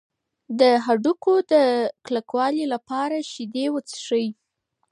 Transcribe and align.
د 0.59 0.61
هډوکو 0.85 1.33
د 1.51 1.53
کلکوالي 2.05 2.65
لپاره 2.73 3.15
شیدې 3.31 3.65
وڅښئ. 3.73 4.27